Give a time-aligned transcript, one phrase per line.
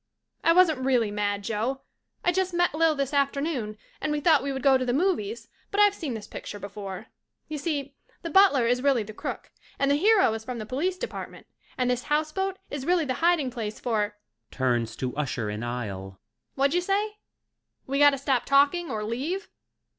[0.43, 1.81] I wasn't really mad, Joe.
[2.25, 5.47] I just met Lil this afternoon and we thought we would go to the movies
[5.69, 7.05] but I've seen this picture before.
[7.47, 7.93] Y'see
[8.23, 11.45] the butler is really the crook and the hero is from the Police Department
[11.77, 14.15] and this House Boat is really the hiding place for
[14.49, 16.19] (Turns to usher in aisle.)
[16.57, 17.19] Whadja say?
[17.85, 19.49] We gotta stop talk ing or leave